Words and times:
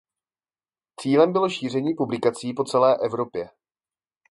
Cílem 0.99 1.33
bylo 1.33 1.49
šíření 1.49 1.93
publikací 1.95 2.53
po 2.53 2.63
celé 2.63 2.97
Evropě. 3.05 3.49